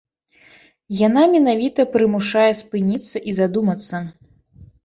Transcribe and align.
Яна 1.07 1.23
менавіта 1.33 1.85
прымушае 1.97 2.49
спыніцца 2.63 3.17
і 3.33 3.37
задумацца. 3.41 3.95